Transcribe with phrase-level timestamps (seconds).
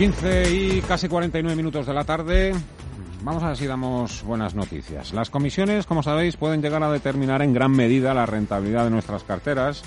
[0.00, 2.54] 15 y casi 49 minutos de la tarde.
[3.22, 5.12] Vamos a ver si damos buenas noticias.
[5.12, 9.24] Las comisiones, como sabéis, pueden llegar a determinar en gran medida la rentabilidad de nuestras
[9.24, 9.82] carteras.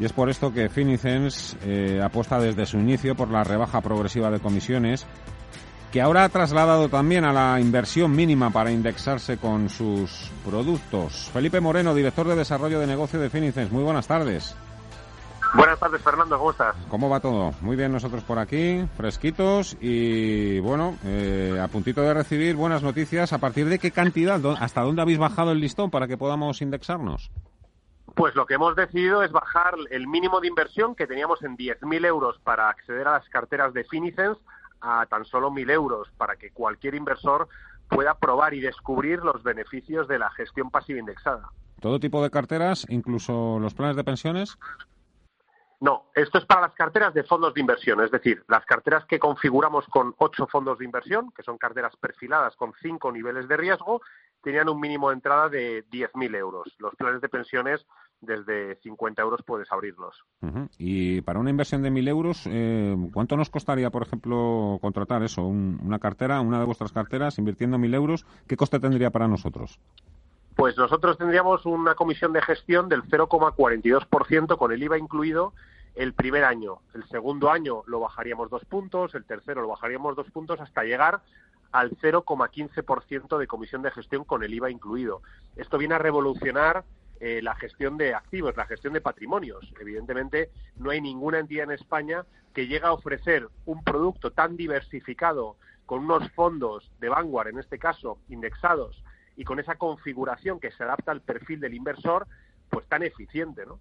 [0.00, 4.30] Y es por esto que Finicens eh, apuesta desde su inicio por la rebaja progresiva
[4.30, 5.04] de comisiones,
[5.92, 11.28] que ahora ha trasladado también a la inversión mínima para indexarse con sus productos.
[11.34, 13.70] Felipe Moreno, director de desarrollo de negocio de Finicens.
[13.70, 14.56] Muy buenas tardes.
[15.54, 16.74] Buenas tardes, Fernando, ¿cómo estás?
[16.88, 17.52] ¿Cómo va todo?
[17.60, 23.32] Muy bien, nosotros por aquí, fresquitos y bueno, eh, a puntito de recibir buenas noticias.
[23.32, 27.30] ¿A partir de qué cantidad, hasta dónde habéis bajado el listón para que podamos indexarnos?
[28.16, 32.04] Pues lo que hemos decidido es bajar el mínimo de inversión que teníamos en 10.000
[32.04, 34.38] euros para acceder a las carteras de Finicens
[34.80, 37.48] a tan solo 1.000 euros para que cualquier inversor
[37.88, 41.48] pueda probar y descubrir los beneficios de la gestión pasiva indexada.
[41.80, 44.58] ¿Todo tipo de carteras, incluso los planes de pensiones?
[45.84, 49.18] No, esto es para las carteras de fondos de inversión, es decir, las carteras que
[49.18, 54.00] configuramos con ocho fondos de inversión, que son carteras perfiladas con cinco niveles de riesgo,
[54.42, 56.74] tenían un mínimo de entrada de 10.000 euros.
[56.78, 57.84] Los planes de pensiones,
[58.22, 60.24] desde 50 euros puedes abrirlos.
[60.78, 65.42] Y para una inversión de 1.000 euros, eh, ¿cuánto nos costaría, por ejemplo, contratar eso?
[65.42, 69.78] una cartera, una de vuestras carteras, invirtiendo 1.000 euros, ¿qué coste tendría para nosotros?
[70.64, 75.52] Pues nosotros tendríamos una comisión de gestión del 0,42% con el IVA incluido
[75.94, 76.78] el primer año.
[76.94, 81.20] El segundo año lo bajaríamos dos puntos, el tercero lo bajaríamos dos puntos hasta llegar
[81.70, 85.20] al 0,15% de comisión de gestión con el IVA incluido.
[85.54, 86.82] Esto viene a revolucionar
[87.20, 89.70] eh, la gestión de activos, la gestión de patrimonios.
[89.78, 95.56] Evidentemente, no hay ninguna entidad en España que llegue a ofrecer un producto tan diversificado
[95.84, 99.04] con unos fondos de Vanguard, en este caso, indexados,
[99.36, 102.26] y con esa configuración que se adapta al perfil del inversor,
[102.70, 103.78] pues tan eficiente, ¿no?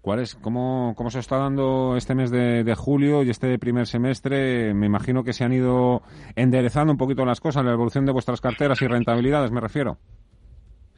[0.00, 4.74] ¿Cuál es, cómo, cómo se está dando este mes de, julio y este primer semestre?
[4.74, 6.02] Me imagino que se han ido
[6.36, 9.98] enderezando un poquito las cosas, la evolución de vuestras carteras y rentabilidades, me refiero.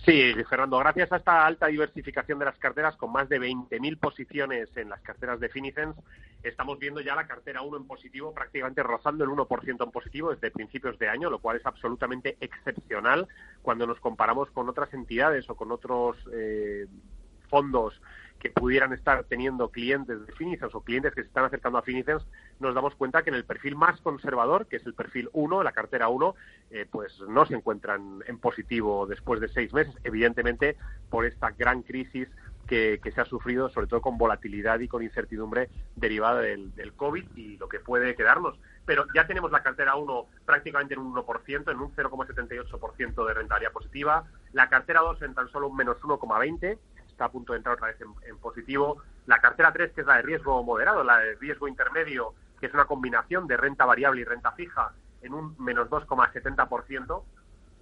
[0.06, 4.68] Sí, Fernando, gracias a esta alta diversificación de las carteras, con más de 20.000 posiciones
[4.76, 5.96] en las carteras de Finicens,
[6.44, 10.52] estamos viendo ya la cartera 1 en positivo, prácticamente rozando el 1% en positivo desde
[10.52, 13.26] principios de año, lo cual es absolutamente excepcional
[13.62, 16.86] cuando nos comparamos con otras entidades o con otros eh,
[17.46, 18.00] fondos
[18.38, 22.26] que pudieran estar teniendo clientes de Finicens o clientes que se están acercando a Finicens,
[22.60, 25.72] nos damos cuenta que en el perfil más conservador, que es el perfil 1, la
[25.72, 26.34] cartera 1,
[26.70, 30.76] eh, pues no se encuentran en positivo después de seis meses, evidentemente
[31.08, 32.28] por esta gran crisis
[32.66, 37.24] que, se ha sufrido, sobre todo con volatilidad y con incertidumbre derivada del, del COVID
[37.36, 38.58] y lo que puede quedarnos.
[38.84, 43.72] Pero ya tenemos la cartera 1 prácticamente en un 1%, en un 0,78% de rentabilidad
[43.72, 46.78] positiva, la cartera 2 en tan solo un menos 1,20%,
[47.16, 47.96] está a punto de entrar otra vez
[48.28, 49.02] en, positivo.
[49.24, 52.74] La cartera 3, que es la de riesgo moderado, la de riesgo intermedio, que es
[52.74, 57.22] una combinación de renta variable y renta fija, en un menos 2,70%.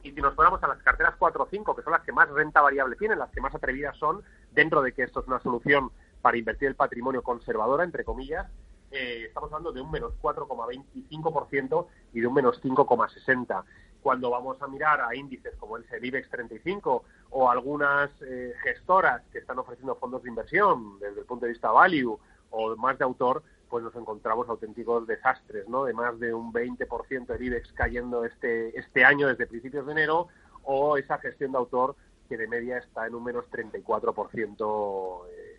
[0.04, 2.28] Y si nos ponemos a las carteras 4 o 5, que son las que más
[2.30, 4.22] renta variable tienen, las que más atrevidas son,
[4.52, 5.90] dentro de que esto es una solución
[6.22, 8.46] para invertir el patrimonio conservadora, entre comillas,
[8.92, 13.64] eh, estamos hablando de un menos 4,25% y de un menos 5,60%
[14.04, 19.38] cuando vamos a mirar a índices como el IBEX 35 o algunas eh, gestoras que
[19.38, 22.18] están ofreciendo fondos de inversión desde el punto de vista value
[22.50, 25.86] o más de autor, pues nos encontramos auténticos desastres, ¿no?
[25.86, 30.28] De más de un 20% del IBEX cayendo este, este año desde principios de enero
[30.64, 31.96] o esa gestión de autor
[32.28, 35.56] que de media está en un menos 34% eh,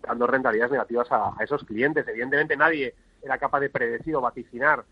[0.00, 2.08] dando rentabilidades negativas a, a esos clientes.
[2.08, 4.82] Evidentemente nadie era capaz de predecir o vaticinar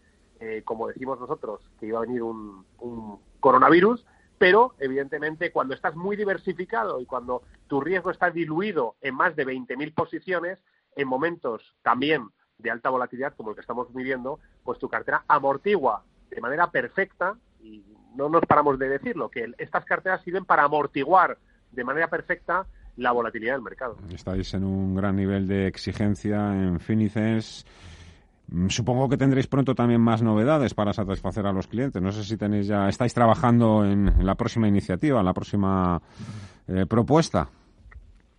[0.41, 2.65] eh, como decimos nosotros, que iba a venir un,
[3.41, 4.06] coronavirus,
[4.39, 9.47] pero evidentemente cuando estás muy diversificado y cuando tu riesgo está diluido en más de
[9.47, 10.59] 20.000 posiciones,
[10.97, 12.28] en momentos también
[12.59, 17.37] de alta volatilidad como el que estamos viviendo, pues tu cartera amortigua de manera perfecta,
[17.62, 17.84] y
[18.15, 21.39] no nos paramos de decirlo, que estas carteras sirven para amortiguar
[21.71, 22.66] de manera perfecta
[22.97, 23.97] la volatilidad del mercado.
[24.10, 27.99] Estáis en un gran nivel de exigencia en Finicens Mm,
[28.68, 32.02] supongo que tendréis pronto también más novedades para satisfacer a los clientes.
[32.02, 36.00] No sé si tenéis ya, estáis trabajando en, la próxima iniciativa, en la próxima
[36.66, 37.48] eh, propuesta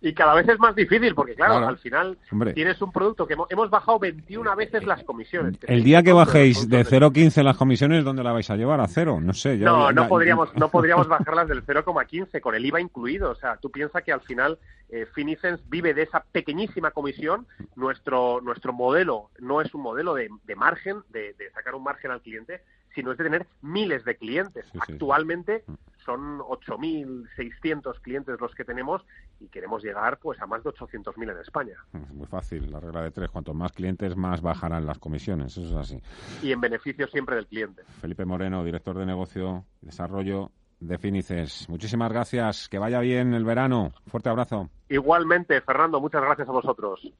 [0.02, 2.18] y cada vez es más difícil porque claro, al final
[2.54, 5.56] tienes un producto que hemos, bajado 21 veces las comisiones.
[5.62, 8.80] El día que bajéis de 0,15 las comisiones, ¿dónde la vais a llevar?
[8.80, 9.20] ¿A cero?
[9.22, 9.56] No sé.
[9.56, 13.30] no, no, podríamos, no podríamos bajarlas del 0,15 con el IVA incluido.
[13.30, 14.58] O sea, tú piensas que al final
[14.90, 17.46] eh, Finicens vive de esa pequeñísima comisión.
[17.76, 22.60] Nuestro, nuestro modelo no es un modelo de, margen, de, sacar un margen al cliente,
[22.92, 24.66] sino es de tener miles de clientes.
[24.80, 25.64] Actualmente
[26.04, 29.02] son 8.600 clientes los que tenemos
[29.40, 31.76] y queremos llegar pues a más de 800.000 en España.
[31.92, 33.30] Es muy fácil, la regla de tres.
[33.30, 35.56] Cuanto más clientes, más bajarán las comisiones.
[35.56, 36.02] Eso es así.
[36.42, 37.82] Y en beneficio siempre del cliente.
[38.00, 40.50] Felipe Moreno, director de negocio y desarrollo
[40.80, 41.68] de Finices.
[41.68, 42.68] Muchísimas gracias.
[42.68, 43.92] Que vaya bien el verano.
[44.06, 44.68] Fuerte abrazo.
[44.88, 47.12] Igualmente, Fernando, muchas gracias a vosotros.